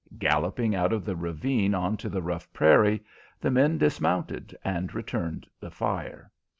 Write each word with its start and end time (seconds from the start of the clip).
Galloping 0.17 0.73
out 0.73 0.93
of 0.93 1.05
the 1.05 1.15
ravine 1.15 1.75
on 1.75 1.95
to 1.97 2.09
the 2.09 2.23
rough 2.23 2.51
prairie, 2.53 3.03
the 3.39 3.51
men 3.51 3.77
dismounted 3.77 4.57
and 4.65 4.91
returned 4.95 5.45
the 5.59 5.69
fire. 5.69 6.31